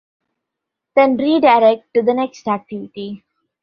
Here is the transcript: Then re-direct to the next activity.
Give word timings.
Then 0.95 1.15
re-direct 1.17 1.93
to 1.93 2.01
the 2.01 2.15
next 2.15 2.47
activity. 2.47 3.23